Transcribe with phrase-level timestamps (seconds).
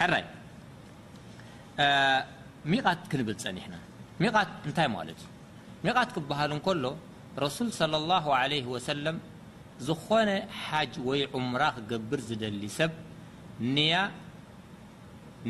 [0.00, 0.24] ሐራይ
[2.72, 3.74] ሚቓት ክንብል ፀኒሕና
[4.22, 5.28] ሚቓት እንታይ ማለት እዩ
[5.86, 6.86] ሚቓት ክበሃል እንከሎ
[7.44, 8.20] ረሱል ስለ ላ
[8.52, 9.16] ለ ወሰለም
[9.88, 10.30] ዝኾነ
[10.64, 12.92] ሓጅ ወይ ዑምራ ክገብር ዝደሊ ሰብ
[13.74, 13.76] ን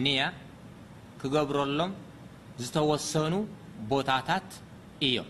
[0.05, 0.21] ንያ
[1.21, 1.93] ክገብረሎም
[2.63, 3.35] ዝተወሰኑ
[3.93, 4.49] ቦታታት
[5.07, 5.29] እዮም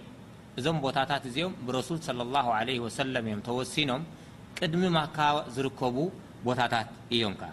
[0.61, 2.01] እዞም ቦታታት እዚኦም ብረሱል
[2.35, 4.03] ላ ለ ወሰለም እዮም ተወሲኖም
[4.59, 5.19] ቅድሚ ማካ
[5.57, 5.97] ዝርከቡ
[6.49, 7.53] ቦታታት እዮም ከ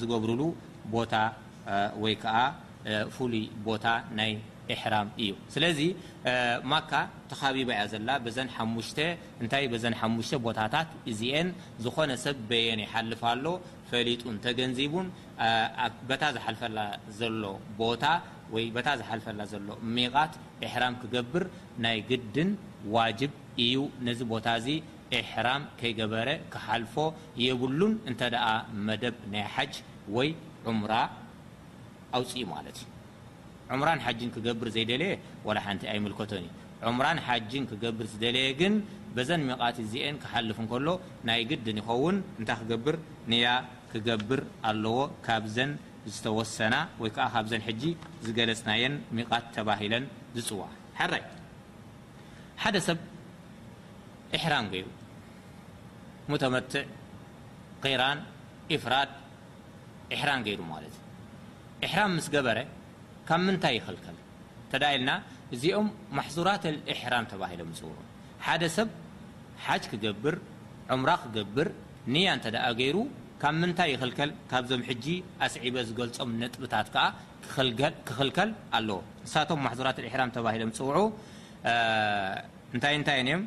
[0.01, 0.41] ዝብሉ
[3.33, 3.87] ሉይ ቦታ
[4.19, 4.23] ና
[4.93, 5.33] ራ እዩ
[5.63, 5.69] ለ
[6.73, 6.79] ማ
[7.31, 7.95] ተቢያ ዘ
[10.75, 10.87] ታ
[11.85, 12.25] ዝኮነሰ
[12.67, 13.45] የን ልፍሎ
[13.91, 14.95] ፈጡ ተዚቡ
[16.23, 16.27] ታ
[17.19, 18.95] ዝፈ ሎ ታ
[19.27, 20.09] ፈላ ሎ ሚ
[20.75, 20.85] ሕራ
[21.33, 21.45] ብር
[21.87, 22.53] ናይ ግድን
[22.97, 23.07] ዋ
[23.67, 23.77] እዩ
[24.07, 24.49] ነ ቦታ
[25.33, 25.49] ሕራ
[26.13, 26.29] በረ
[26.67, 26.95] ሓልፎ
[27.47, 27.95] የብሉን
[28.87, 29.45] መደብ ና
[30.27, 30.31] ይ
[30.71, 30.93] ዑሙራ
[32.19, 32.29] ብር
[34.75, 35.13] ዘየ ተዩ
[36.99, 37.15] ምራ
[37.85, 38.73] ገብር ዝየ ግን
[39.29, 39.61] ዘን ሚት
[40.35, 40.87] አን ልፍሎ
[41.29, 42.97] ናይ ግድን ይን እታ ገብር
[44.09, 44.41] ገብር
[44.71, 45.57] ኣለዎ ካብዘ
[46.13, 46.75] ዝተወሰና
[48.25, 48.83] ዝገለፅናየ
[49.19, 50.05] ሚት ተሂለን
[50.37, 50.63] ዝፅዋ
[52.77, 52.99] ይ ሰብ
[54.45, 54.85] ሕራ ይ
[56.45, 56.73] ተመት
[57.85, 58.03] غራ
[58.83, 58.95] ፍራ
[60.29, 60.91] ራ ይ
[61.87, 62.59] إሕራም ስ ገበረ
[63.29, 63.97] ካብ ምታይ ይከል
[64.73, 65.11] ተ ኢልና
[65.55, 65.89] እዚኦም
[66.19, 67.97] ማዙራትሕራም ተሂሎም ፅውዑ
[68.47, 68.89] ሓደ ሰብ
[69.65, 70.35] ሓጅ ክገብር
[70.95, 71.69] عሙራ ክገብር
[72.15, 72.97] ንያ እ ገይሩ
[73.43, 74.13] ካብ ምታይ ይልል
[74.53, 74.83] ካብዞም
[75.47, 76.89] ኣስዒበ ዝገልፆም ጥብታት
[77.49, 79.35] ክኽልከል ኣለዎ ንሳ
[79.67, 80.33] ማዙራትራ ም
[80.79, 80.99] ፅውዑ
[82.77, 83.43] እታይ ንታይ ም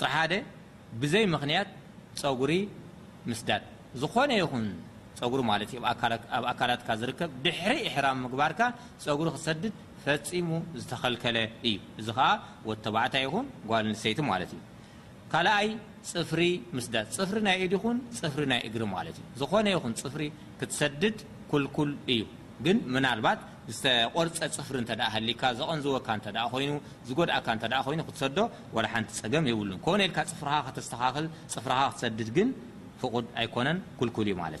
[0.00, 0.32] ፅራሓደ
[1.02, 1.70] ብዘይ ምክት
[2.22, 2.52] ፀጉሪ
[3.42, 3.62] ስዳድ
[4.00, 4.44] ዝኾነ ይ
[5.32, 5.44] ብ
[6.50, 7.46] ኣካላት ዝድ
[7.94, 8.52] ሕራ ምግባር
[9.02, 9.74] ፀጉሪ ክሰድድ
[10.04, 10.48] ፈፂሙ
[10.88, 11.36] ዝከከለ
[11.68, 12.08] እዩ እዚ
[12.84, 14.36] ተባዕታይ ይኹን ጓል ንሰይቲ ማ
[15.32, 15.68] ካይ
[16.10, 16.32] ፅፍ
[16.76, 18.96] ምስዳ ፅፍ ናይ ል ይኹን ፅፍ ናይእግሪ ማ
[19.40, 20.16] ዝነ ይ ፅፍ
[20.60, 21.16] ትሰድድ
[21.88, 22.20] ልል እዩ
[22.64, 22.68] ግ
[23.06, 23.26] ናባ
[24.16, 24.76] ቆርፀ ፅፍሪ
[25.58, 25.96] ዘቀንዝወ
[26.66, 26.70] ይ
[27.08, 27.40] ዝድኣ
[27.96, 28.38] ይ ሰዶ
[29.16, 30.00] ቲ ፀም ብሉ ፅፍ
[30.76, 31.02] ተካ
[31.56, 31.66] ፅ
[32.02, 32.30] ሰድድ
[33.14, 33.68] ቁድ ኣኮነ
[34.06, 34.60] ል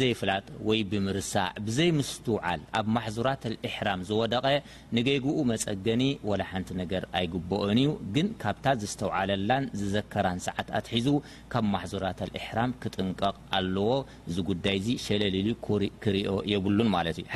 [0.00, 0.44] ዘይ ፍላጥ
[0.90, 1.32] ብርሳ
[1.76, 3.28] ዘይ ስውል ብ ማዙራ
[4.08, 4.46] ዝደቀ
[4.96, 6.02] ንገግኡ መፀገኒ
[6.60, 6.70] ንቲ
[7.18, 10.58] ኣይበኦ ዩ ግን ካብታ ዝተለን ዝዘከራ ሰዓ
[10.92, 11.08] ሒዙ
[11.54, 12.04] ካብ ማዙራ
[12.58, 13.36] ራ ክጥንቀቕ
[13.74, 13.90] ለዎ
[14.34, 15.22] ዚ ጉዳይ ሸለ
[15.72, 16.80] ኦ ሉ
[17.22, 17.26] ዩ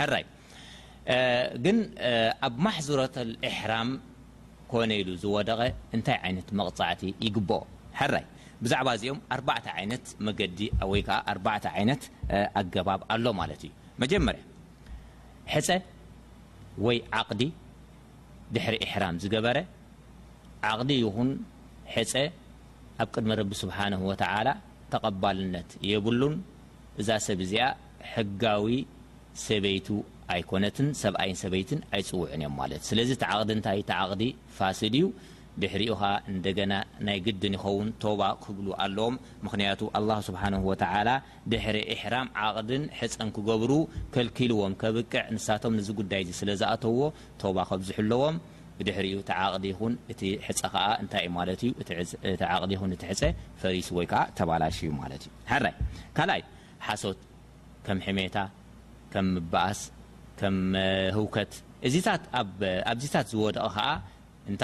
[2.47, 3.03] ኣብ ማዙራ
[3.73, 3.83] ራ
[4.91, 5.61] ነ ዝደቀ
[7.23, 8.23] ይ መዕ ይኦ
[8.65, 9.19] ብዛعባ ዚኦም
[10.27, 10.61] መዲ
[12.87, 13.71] ባ ኣሎ ማለት ዩ
[14.03, 14.43] መጀመርያ
[15.55, 15.69] ሕፀ
[16.87, 17.43] ወይ عقዲ
[18.55, 19.59] ድሕሪ إሕራም ዝገበረ
[20.71, 21.31] عقዲ ይን
[21.95, 22.25] ፀ
[23.03, 24.13] ኣብ ቅድሚ ቢ ስحنه و
[24.95, 26.35] ተقባልነት የብሉን
[27.01, 27.55] እዛ ሰብ ዚ
[28.13, 28.67] حጋዊ
[29.47, 29.89] ሰበيቱ
[30.35, 33.51] ኣيኮነት ሰብኣይ ሰበይት ኣይፅውع እዮም ት እ ስለዚ قዲ
[33.89, 34.23] ታ عقዲ
[34.57, 35.05] ፋድ ዩ
[35.63, 36.01] ድሪኡ
[36.51, 36.73] እደና
[37.07, 37.89] ናይ ግድን ይኸውን
[38.21, 39.15] ባ ክብሉ ኣለዎም
[39.47, 39.81] ምክንያቱ
[40.29, 40.43] ስሓ
[41.53, 43.73] ድሪ ሕራም ዓቕድን ሕፀን ክገብሩ
[44.15, 46.99] ከልኪልዎም ከብቅዕ ንሳቶም ጉዳይ ስለዝኣተዎ
[47.57, 48.37] ባ ከብዝሕለዎም
[48.87, 49.73] ድሪኡ ቲ
[50.09, 50.73] ቕዲ ፀ
[51.13, 53.33] ታይዩ ዲ ፀ
[53.63, 54.09] ፈሱ ወይ
[54.39, 55.75] ተባላሽዩ ዩ ይ
[56.19, 56.43] ካኣይ
[56.89, 57.21] ሓሶት
[57.87, 58.37] ከም ሕሜታ
[59.25, 59.81] ም ምበኣስ
[60.55, 60.59] ም
[61.17, 61.53] ህውከት
[62.93, 63.75] ኣብዚታት ዝወደቕ
[64.47, 64.55] قጠ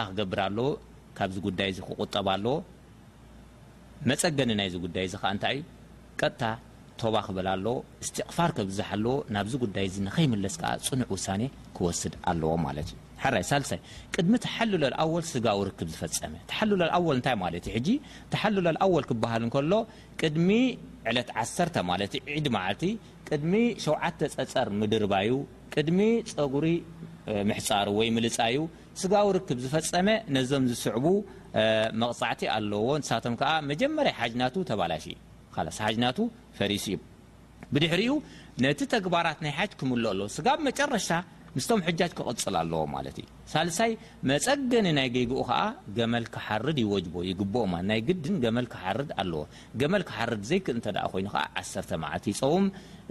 [7.01, 8.49] ፀ قፋ ዝ ስ ፅع
[10.17, 10.45] ዎ ሚ ዝ
[24.11, 24.21] 7
[25.77, 25.87] ፀፀ
[26.65, 26.67] ፀ
[27.49, 28.57] ምሕፃሩ ወይ ምልፃዩ
[29.01, 31.05] ስጋዊ ርክብ ዝፈፀመ ነዞም ዝስዕቡ
[32.03, 33.35] መቕፃዕቲ ኣለዎ ንሳቶም
[33.71, 35.05] መጀመርያ ሓጅና ተባላሽ
[35.79, 36.19] ሓናቱ
[36.59, 36.99] ፈሪሲ እዩ
[37.75, 38.13] ብድሕሪኡ
[38.65, 41.09] ነቲ ተግባራት ናይ ሓጅ ክምሎ ኣለዎ ስጋብ መጨረሻ
[41.57, 43.91] ምስቶም ሕጃጅ ክቕፅል ኣለዎ ማለት እዩ ሳልሳይ
[44.31, 45.59] መፀገኒ ናይ ገይግኡ ከዓ
[45.99, 49.43] ገመል ክሓርድ ይወጅቦ ይግብኦማ ናይ ግድን ገመል ክሓርድ ኣለዎ
[49.83, 50.81] ገመል ክሓርድ ዘይክ እ
[51.13, 51.29] ኮይኑ
[51.63, 52.67] 1 ማዓ ይፀውም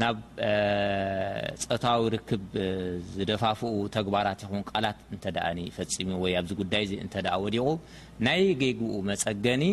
[0.00, 0.16] ናብ
[1.68, 2.44] ፀታዊ ርክብ
[3.14, 7.64] ዝደፋፍኡ ተግባራት ይኹን ቃላት እንተ ኣ ፈፂሙ ወይ ኣብዚ ጉዳይ እንተ ወዲቁ
[8.26, 9.64] ናይ ገይግብኡ መፀገኒ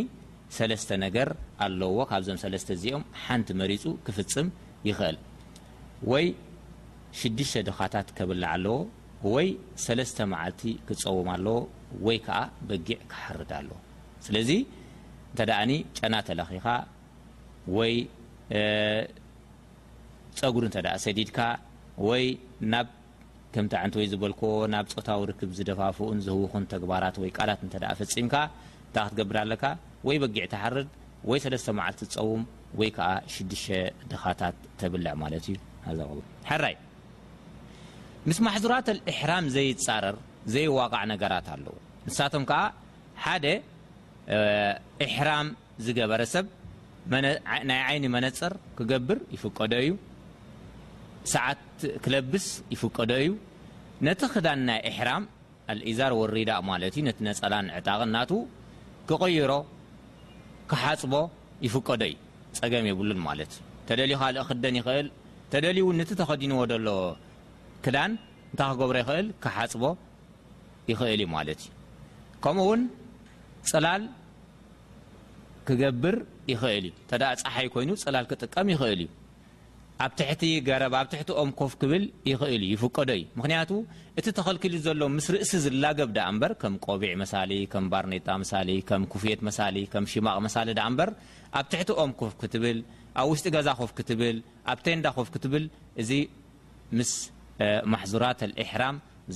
[0.57, 1.29] ሰለስተ ነገር
[1.65, 4.47] ኣለዎ ካብዞም ሰለስተ እዚኦም ሓንቲ መሪፁ ክፍፅም
[4.89, 5.17] ይኽእል
[6.11, 6.25] ወይ
[7.21, 8.77] ሽድሽተ ድኻታት ከብልዓ ኣለዎ
[9.33, 9.47] ወይ
[9.85, 11.57] ሰለስተ መዓልቲ ክፀውም ኣለዎ
[12.07, 12.39] ወይ ከዓ
[12.69, 13.71] በጊዕ ክሓርዳ ኣለ
[14.27, 14.49] ስለዚ
[15.31, 15.39] እንተ
[15.75, 16.65] እ ጨና ተለኺኻ
[17.75, 17.93] ወይ
[20.39, 21.29] ፀጉሪ እ ሰዲድ
[22.21, 22.23] ይ
[22.73, 22.87] ናብ
[23.63, 24.33] ም ን ወይ ዝበል
[24.73, 26.43] ናብ ፆታዊ ክብ ዝደፋፉኡን ዝህው
[26.83, 27.15] ግባራት
[27.49, 27.51] ላ
[27.99, 28.39] ፈፂም እታ
[29.09, 29.51] ትገብር ኣለ
[30.07, 30.89] ወይ በጊዕ ርድ
[31.31, 31.37] ወ
[31.77, 32.43] መዓል ፀውም
[32.81, 32.89] ይ
[33.35, 35.57] 6 ድኻታት ተብልዕ ማ እዩ
[35.97, 35.99] ዚ
[36.63, 36.75] ራይ
[38.29, 38.73] ምስ ማዙራ
[39.17, 40.17] ሕራ ዘፃረር
[40.53, 40.79] ዘይዋ
[41.11, 41.75] ነራት ኣለዎ
[42.09, 42.45] ንሳም
[45.15, 45.29] ሕራ
[45.85, 46.45] ዝገበረሰብ
[47.69, 49.91] ናይ ይ መነፅር ክገብር ይቀዶ እዩ
[51.31, 51.59] ሰዓት
[52.03, 53.25] ክለብስ ይፍቀደዩ
[54.07, 55.09] ነቲ ክዳን ናይ إሕራ
[55.91, 56.49] እዛር ወዳ
[57.27, 58.17] ነፀላ ዕጣق ና
[59.09, 59.51] ክقይሮ
[60.81, 61.13] ሓፅቦ
[61.65, 62.15] ይቀዶ ዩ
[62.59, 63.09] ፀገም ይብሉ
[63.89, 65.07] ደዩ ደን ል
[66.21, 66.89] ተከዲዎ ሎ
[67.85, 68.11] ክዳን
[68.59, 69.27] ታ ገብሮ ይል
[69.57, 69.83] ሓፅቦ
[70.91, 71.27] ይል ዩ
[72.43, 72.71] ከምኡው
[73.71, 74.03] ፅላል
[75.67, 76.15] ክገብር
[76.53, 79.07] ይልዩ ፀሐይ ይኑ ፅላ ጥቀም ይል ዩ
[80.01, 80.41] ኣብ تحቲ
[80.81, 83.23] ረ تحቲ ኦ كፍ ብል يእል يفቀዶ ዩ
[83.69, 83.71] ቱ
[84.19, 86.09] እቲ ተخلكል ዘሎ مس رእሲ ዝላقብ
[86.85, 89.39] ቆቢዕ ሳ ጣ كፍት
[90.25, 91.09] ማቅ
[91.53, 92.65] ኣብ ت ኦ كፍ ብ
[93.31, 93.91] ውشጢ ዛ خፍ
[94.71, 95.29] ኣ ቴዳ خፍ
[96.09, 96.11] ዚ
[96.97, 96.99] ም
[97.91, 98.23] ማحذራ
[98.63, 98.83] إحራ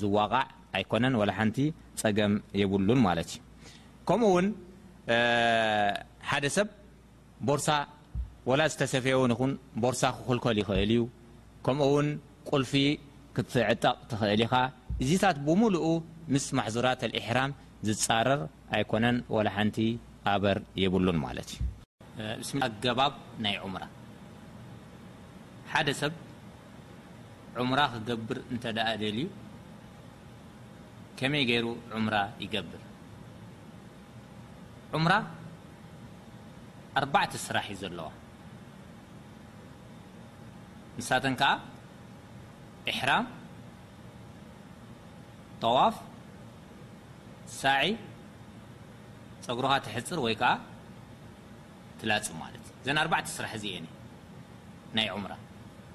[0.01, 0.43] ዝوقع
[0.81, 1.57] يكነ ول ቲ
[2.01, 2.89] ፀገم يብሉ
[3.29, 3.31] ت
[4.07, 4.35] كمኡ
[8.49, 9.51] وላ ዝተሰፊ ውን ይኹን
[9.83, 11.01] ቦርሳ ክክልኮል ይኽእል እዩ
[11.65, 12.07] ከምኡ ውን
[12.49, 12.73] ቁልፊ
[13.35, 14.53] ክትዕጠቕ ትክእል ኢኻ
[15.03, 15.87] እዚታት ብሙሉኡ
[16.33, 17.51] ምስ ማሕዙራት لإሕራም
[17.87, 18.41] ዝፃረር
[18.75, 19.77] ኣይኮነን وላ ሓንቲ
[20.33, 21.49] ኣበር የብሉን ማለት
[22.43, 23.13] እዩ ኣገባብ
[23.45, 23.83] ናይ ዑሙራ
[25.71, 26.13] ሓደ ሰብ
[27.63, 29.27] ዑምራ ክገብር እተ ደልዩ
[31.19, 31.65] ከመይ ገይሩ
[31.97, 32.81] ዑምራ ይገብር
[34.99, 35.13] ዑምራ
[37.01, 38.07] ኣ ስራሕ ዩ ዘለዋ
[40.99, 41.49] ንሳተን ከዓ
[42.91, 43.25] إሕራም
[45.63, 45.95] ጠዋፍ
[47.59, 47.87] ሳዒ
[49.45, 50.51] ፀጉሪኻ ትሕፅር ወይ ከዓ
[52.01, 53.85] ትላፅብ ማለት እ እዘን ኣርባዕቲ ስራሕ እዚእየኒ
[54.97, 55.33] ናይ ዑሙራ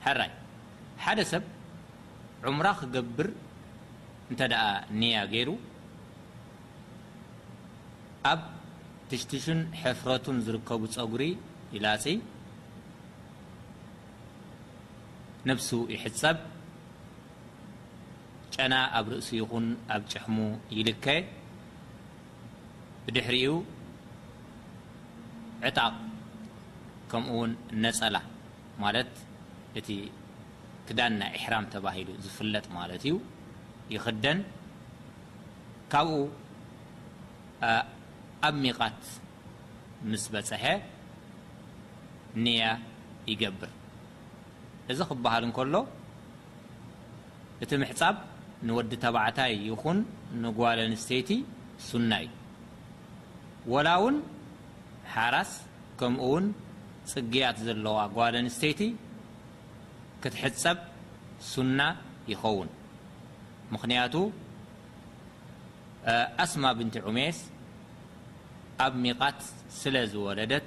[0.05, 0.31] ሐራይ
[1.05, 1.45] ሓደ ሰብ
[2.49, 3.29] ዑሙራ ክገብር
[4.31, 4.67] እንተ ኣ
[5.01, 5.51] ንያ ገይሩ
[8.33, 8.41] ኣብ
[9.11, 11.23] ትሽትሽን ሕፍረቱን ዝርከቡ ፀጉሪ
[11.77, 12.05] ይላፅ
[15.51, 16.37] ነفس ይሕፀብ
[18.55, 20.37] ጨና ኣብ ርእሲ ይኹን ኣብ ጭሕሙ
[20.77, 21.07] ይልከ
[23.05, 23.53] ብድሕሪኡ
[25.69, 25.95] ዕጣቅ
[27.11, 27.53] ከምኡ ውን
[27.85, 28.17] ነፀላ
[28.85, 29.13] ማለት
[29.81, 29.89] እቲ
[30.87, 33.15] ክዳንና إሕራም ተባሂሉ ዝፍለጥ ማለት እዩ
[33.97, 34.39] ይክደን
[35.93, 36.15] ካብኡ
[38.49, 39.03] ኣብ ሚቓት
[40.11, 40.65] ምስ በፀሐ
[42.45, 42.63] ንያ
[43.31, 43.71] ይገብር
[44.93, 45.75] እዚ ክበሃል እከሎ
[47.65, 48.17] እቲ ምሕፃብ
[48.69, 49.99] ንወዲ ተባዕታይ ይኹን
[50.43, 51.31] ንጓል ንስተይቲ
[51.89, 52.29] ሱና ዩ
[53.73, 54.17] وላ ውን
[55.15, 55.51] ሓራስ
[55.99, 56.47] ከምኡ ውን
[57.13, 58.81] ፅግያት ዘለዋ ጓል ንስተይቲ
[60.23, 60.79] ክትሕፀብ
[61.53, 61.81] ሱና
[62.33, 62.69] ይኸውን
[63.75, 64.15] ምክንያቱ
[66.45, 67.39] ኣስማ ብንቲ ዑሜስ
[68.85, 69.41] ኣብ ሚቓት
[69.81, 70.67] ስለዝወለደት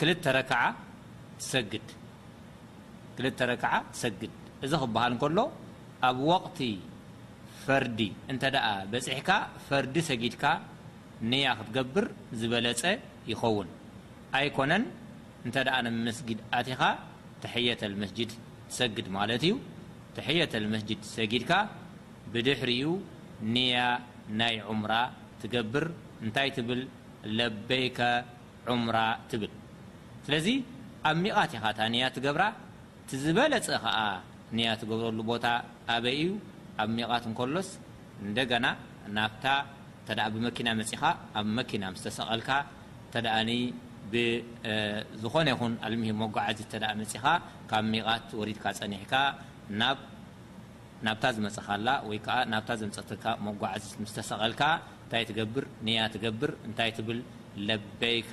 [0.00, 0.02] ግ
[4.66, 5.38] እዚ ሃል كሎ
[6.08, 6.46] ኣብ وق
[7.64, 7.98] فዲ
[8.32, 8.36] እ
[8.92, 9.28] በፅሕ
[9.66, 10.34] ፈرዲ ሰጊድ
[11.30, 11.32] ن
[11.68, 12.04] ትقብر
[12.40, 12.82] ዝበለፀ
[13.32, 13.68] يخوን
[14.44, 14.72] ي كነ
[16.18, 16.20] ስ
[16.72, 16.80] ኣኻ
[17.42, 17.82] ተحية
[18.78, 19.06] ሰግድ
[19.48, 19.52] ዩ
[20.16, 20.46] ተحية
[20.88, 21.44] ድ ሰጊድ
[22.32, 22.70] ብድሕر
[23.54, 23.56] ن
[24.40, 24.92] ናይ عምራ
[25.40, 25.84] تብر
[26.34, 26.70] ታይ ብ
[27.68, 27.98] በيك
[28.72, 28.96] عምر
[29.42, 29.52] ብل
[30.28, 30.46] ስለዚ
[31.08, 32.44] ኣብ ሚቓት ኢኻታ ንያ እትገብራ
[33.10, 33.98] ትዝበለፀ ከዓ
[34.56, 35.46] ንያ ትገብረሉ ቦታ
[35.94, 36.30] ኣበይ እዩ
[36.82, 37.68] ኣብ ሚቓት እንከሎስ
[38.26, 38.66] እንደገና
[39.16, 39.46] ናብታ
[40.06, 41.02] ተ ብመኪና መፅኻ
[41.38, 42.50] ኣብ መኪና ምስተሰቐልካ
[43.14, 43.60] ተእ
[44.12, 47.24] ብዝኾነ ይኹን ኣልሂም መጓዓዚት ተ መፅኻ
[47.70, 49.14] ካብ ሚቓት ወሪድካ ፀኒሕካ
[51.06, 54.62] ናብታ ዝመፀኻላ ወይከዓ ናብታ ዘምፀትካ መጓዓዚት ምስተሰቐልካ
[55.04, 57.18] እንታይ ትገብር ንያ ትገብር እንታይ ትብል
[57.70, 58.32] ለበይከ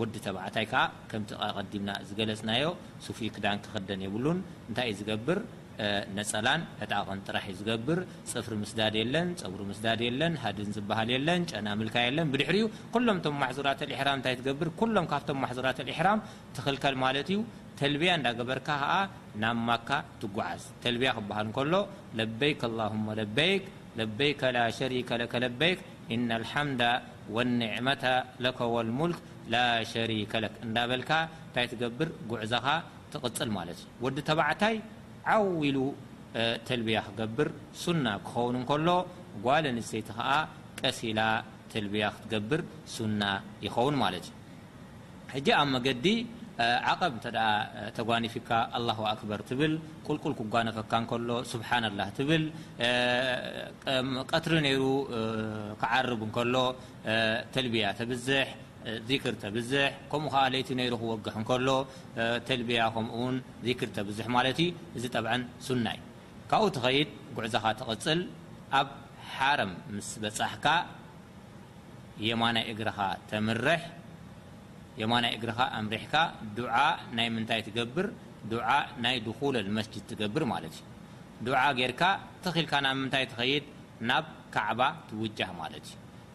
[0.00, 2.64] ወዲ ተብዕታይ ከ ከምቲ ቀዲምና ዝገለፅናዮ
[3.04, 4.38] ስፊክዳን ክክደን የብሉን
[4.68, 5.38] እንታይ እዩ ዝገብር
[6.16, 7.98] ነፀላን ለጣቐን ጥራሕ ዝገብር
[8.30, 12.58] ፅፍሪ ምስዳድ የለን ፀጉሪ ምስዳድ የለን ሃድን ዝበሃል የለን ጨና ምልካ የለን ብድሕሪ
[12.94, 16.20] ኩሎምቶም ማሕዙራተራ እታይ ትገብር ሎም ካብቶም ማዙራተ ሕራም
[16.58, 17.40] ትክልከል ማለት እዩ
[17.80, 18.94] ተልብያ እንዳገበርካ ዓ
[19.42, 21.74] ናብ ማካ ትጉዓዝ ተልብያ ክብሃል ከሎ
[22.20, 23.66] ለበይክ ለበይክ
[23.98, 25.78] ለበይከ ላ ሸሪከለለበይክ
[26.14, 26.82] እልሓምደ
[27.36, 27.86] ወኒዕመ
[28.76, 29.20] ወልሙልክ
[30.66, 31.10] እዳበልካ
[31.54, 32.66] ታይ ትገብር ጉዕዛኻ
[33.12, 34.76] ትቅፅል ማለት ወዲ ተባዕታይ
[35.34, 35.76] ዓውኢሉ
[36.68, 37.48] ተልብያ ክገብር
[37.82, 38.90] ሱና ክኸውን ሎ
[39.44, 39.46] ጓ
[39.90, 40.08] ሰይቲ
[40.80, 41.20] ቀሲላ
[41.72, 42.60] ተልያ ትገብር
[42.96, 43.22] ሱና
[43.66, 44.26] ይኸውን ማለት
[45.60, 46.06] ኣብ መዲ
[47.00, 47.14] ቀብ
[47.96, 49.36] ተጓኒፊካ ه ኣር ብ
[50.06, 50.92] ቁልቁል ክጓነፈካ
[51.28, 52.44] ሎ ስه ብል
[54.30, 54.84] ቀትሪ ሩ
[55.96, 56.22] ዓርብ
[56.54, 56.56] ሎ
[57.56, 58.28] ተልያ ተብዝ
[58.88, 58.90] ذ
[59.70, 59.76] ዝ
[60.10, 60.34] ከምኡ
[60.66, 60.72] ت
[61.48, 61.68] قሕ ሎ
[62.48, 62.98] ተልያ ኡ
[64.08, 64.22] ብዝ ዚ
[64.58, 65.96] ይ
[66.48, 66.84] ብኡ ድ
[67.36, 68.20] ጉዕዛኻ ትقፅል
[68.80, 68.88] ኣብ
[69.32, 69.60] ሓረ
[70.22, 70.52] በح
[72.28, 72.42] የማ
[75.30, 76.00] እ ይ
[77.50, 78.06] ይ ገብር
[80.08, 80.44] ትል
[83.12, 83.60] ምይ
[84.08, 84.58] ናብ ع
[85.20, 85.38] ውج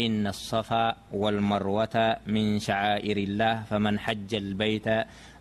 [0.00, 4.88] إن الصفى والمروة من شعائر الله فمن حج البيت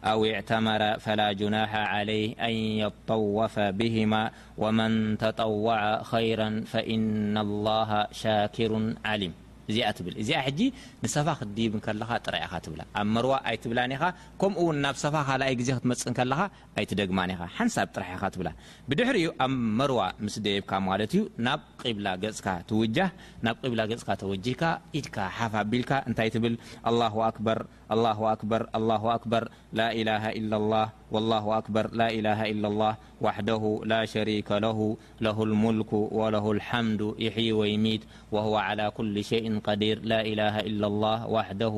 [0.04, 9.34] أو اعتمر فلا جناح عليه أن يطوف بهما ومن تطوع خيرا فإن الله شاكر علم
[9.71, 10.60] እዚኣ ትብል እዚኣ ሕጂ
[11.04, 15.69] ንሰፋ ክትዲብን ከለኻ ጥራይ ኢኻ ትብላ ኣብ መርዋ ኣይትብላኒ ኻ ከምኡውን ናብ ሰፋ ካልኣይ ግዜ
[15.78, 16.39] ክትመፅን ከለኻ
[16.80, 18.49] ኣይትደግማኒኻ ሓንሳብ ጥራሕ ኢኻ ትብላ
[18.89, 23.12] ብድሕሪኡ ኣብ መርዋ ምስ ደብካ ማለት እዩ ናብ ቂብላ ገጽካ ትውጃህ
[23.47, 24.63] ናብ ብላ ገጽካ ተወጅህካ
[24.99, 26.56] ኢድካ ሓፍ ኣቢልካ እንታይ ትብል
[26.91, 27.60] ኣላሁ ኣክበር
[27.91, 29.43] الله أكبر الله أكبر
[29.74, 35.38] لا إله إلا الله والله أكبر لا إله إلا الله وحده لا شريك له له
[35.43, 41.17] الملك وله الحمد يحي و يميت وهو على كل شيء قدير لا إله إلا الله
[41.28, 41.76] وحده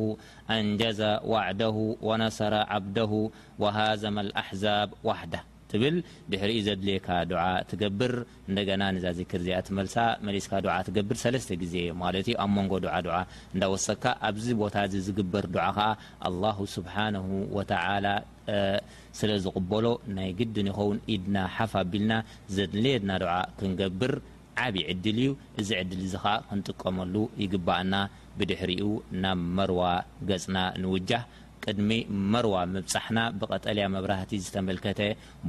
[0.50, 5.96] أنجز وعده ونسر عبده وهازم الأحزاب وحده ትብል
[6.32, 8.14] ድሕሪኡ ዘድልየካ ድዓ ትገብር
[8.50, 9.96] እንደገና ንዛ ዚክር እዚኣ ትመልሳ
[10.28, 13.16] መሊስካ ዓ ትገብር 3ለስተ ግዜ ማለት ዩ ኣብ መንጎ ዱዓ ድዓ
[13.54, 15.88] እንዳወሰካ ኣብዚ ቦታ እዚ ዝግበር ድዓ ከዓ
[16.30, 17.28] ኣላሁ ስብሓንሁ
[17.58, 18.08] ወተዓላ
[19.20, 19.86] ስለ ዝቕበሎ
[20.18, 22.14] ናይ ግድን ይኸውን ኢድና ሓፍ ኣቢልና
[22.58, 24.14] ዘድሌየድና ድዓ ክንገብር
[24.66, 27.94] ዓብዪ ዕድል እዩ እዚ ዕድል እዚ ከዓ ክንጥቀመሉ ይግባእና
[28.40, 28.88] ብድሕሪኡ
[29.24, 29.82] ናብ መርዋ
[30.32, 31.26] ገፅና ንውጃህ
[31.72, 31.92] እድሚ
[32.34, 35.02] መርዋ መብፃሕና ብቐጠልያ መብራህቲ ዝተመልከተ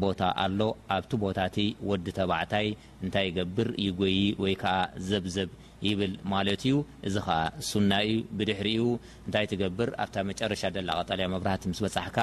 [0.02, 0.60] ቦታ ኣሎ
[0.96, 1.58] ኣብቲ ቦታ እቲ
[1.90, 2.68] ወዲ ተባዕታይ
[3.04, 4.76] እንታይ ገብር ይጐይ ወይ ከዓ
[5.10, 5.50] ዘብዘብ
[5.86, 6.74] ይብል ማለት እዩ
[7.08, 7.34] እዚ ከዓ
[7.70, 8.86] ሱና እ ብድሕሪ ኡ
[9.26, 12.18] እንታይ ትገብር ኣብታ መጨረሻ ላ ቀጠለያ መብራህቲ ስ በፅሕካ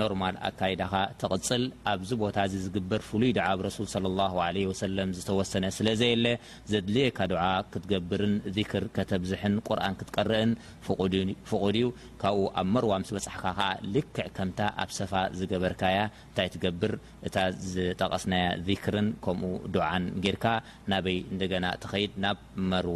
[0.00, 6.26] ኖርማል ኣካዳካ ትቅፅል ኣብዚ ቦታ እዚ ዝግበር ፍሉይ ድ ኣብሱል ዝተወሰነ ስለዘየለ
[6.72, 7.42] ዘድልየካ ድዓ
[7.72, 8.34] ክትገብርን
[8.70, 10.50] ክር ከተብዝሕን ቁርን ክትቀርአን
[10.88, 11.80] ፍቅድ እዩ
[12.22, 13.60] ካብኡ ኣብ መርዋ ምስ በፅሕካ ከዓ
[13.94, 16.92] ልክዕ ከምታ ኣብ ሰፋ ዝገበርካያ እንታይ ትገብር
[17.28, 17.36] እታ
[17.74, 18.46] ዝጠቀስናያ
[18.84, 20.46] ክርን ከምኡ ድዓን ጌርካ
[20.90, 22.38] ናበይ ንደና ተከይድ ናብ
[22.70, 22.95] መርዋ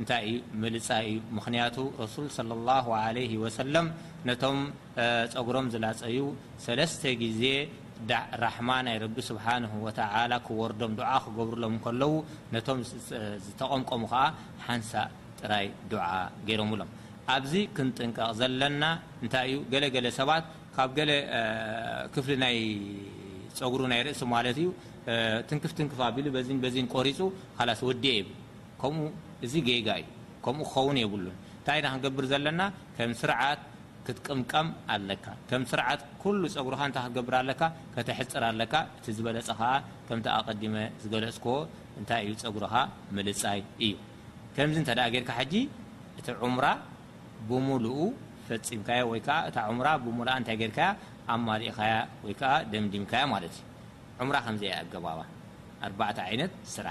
[0.00, 2.74] እንታይ እዩ ምልፃ እዩ ምክንያቱ ረሱል ላ
[3.16, 3.86] ለ ወሰለም
[4.28, 4.58] ነቶም
[5.34, 6.20] ፀጉሮም ዝላፀዩ
[6.64, 7.42] ሰለስተ ግዜ
[8.44, 12.12] ራሕማ ናይ ረቢ ስብሓንሁ ወተላ ክወርዶም ዱዓ ክገብሩሎም ከለዉ
[12.54, 12.78] ነቶም
[13.44, 14.22] ዝተቐምቀሙ ከዓ
[14.66, 14.90] ሓንሳ
[15.40, 16.08] ጥራይ ዱዓ
[16.48, 16.90] ገይሮም ብሎም
[17.34, 18.82] ኣብዚ ክንጥንቀቕ ዘለና
[19.22, 20.44] እንታይ እዩ ገለገለ ሰባት
[20.76, 21.10] ካብ ገለ
[22.14, 22.56] ክፍሊ ናይ
[23.58, 24.68] ፀጉሩ ናይ ርእሲ ማለት እዩ
[25.50, 26.26] ትንክፍ ትንክፍ ኣቢሉ
[26.64, 27.18] በዚን ቆሪፁ
[27.56, 28.20] ካላስወዲየ ይ
[29.44, 30.04] እዚ ገጋ እዩ
[30.44, 32.60] ከምኡ ክኸውን የብሉን እንታይ ና ክገብር ዘለና
[32.96, 33.60] ከም ስርዓት
[34.06, 37.62] ክትቅምቀም ኣለካ ከም ስርዓት ኩሉ ፀጉርካ እታይ ክገብር ኣለካ
[37.94, 39.70] ከተሕፅር ኣለካ እቲ ዝበለፀ ከዓ
[40.08, 41.36] ከምቲ ኣቀዲመ ዝገለፅ
[42.00, 42.74] እንታይ እዩ ፀጉርኻ
[43.16, 43.94] ምልፃይ እዩ
[44.56, 45.54] ከምዚ እንተ ጌርካ ጂ
[46.18, 46.66] እቲ ዑሙራ
[47.50, 47.98] ብሙሉኡ
[48.48, 49.24] ፈፂምካ ወይእ
[49.76, 50.88] ም ብሙኣ እታይ ጌርካያ
[51.34, 51.78] ኣማድእካ
[52.24, 52.34] ወይ
[52.72, 53.44] ደምድምካያ ማት
[54.52, 56.90] እዩየኣራ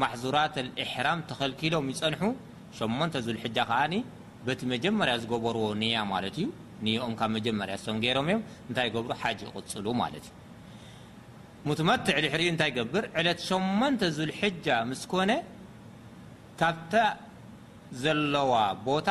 [0.00, 0.36] ማዙራ
[0.94, 4.00] ሕራ ተከሎም ይፀን ል
[4.46, 6.46] በቲ መጀመርያ ዝገበርዎ ንያ ማለት እዩ
[6.84, 10.28] ንኦም ካብ መጀመርያ ም ገሮም እዮም እታይ ገብሩ ሓ ይቅፅሉ ማት እዩ
[11.68, 14.40] ሙመትዕልሕሪ እታይ ገብር ዕለት 8 ዝብል
[14.92, 15.32] ምስኮነ
[16.60, 16.94] ካብታ
[18.02, 18.52] ዘለዋ
[18.88, 19.08] ቦታ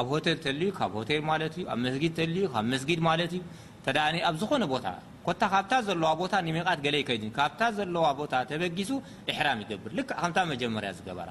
[0.00, 0.26] ኣብ ሆል
[0.60, 3.40] ልዩ ካብ ሆል ማ ዩ ኣብ ጊ ልዩ ብ መስጊድ ማ እዩ
[3.84, 4.86] ተ ኣብ ዝኾነ ቦታ
[5.26, 7.60] ኮታ ካብ ለዋ ቦታ ሚቓት ለይ ከይድ ካብ
[7.94, 8.90] ለዋ ቦታ ተበጊሱ
[9.38, 11.30] ሕራም ይብር ል ከም መጀመርያ ዝገበራ